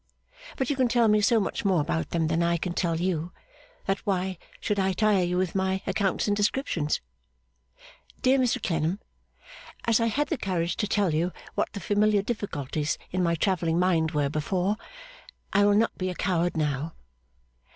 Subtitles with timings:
[0.57, 3.31] But you can tell me so much more about them than I can tell you,
[3.85, 7.01] that why should I tire you with my accounts and descriptions?
[8.23, 8.99] Dear Mr Clennam,
[9.85, 13.77] as I had the courage to tell you what the familiar difficulties in my travelling
[13.77, 14.75] mind were before,
[15.53, 16.95] I will not be a coward now.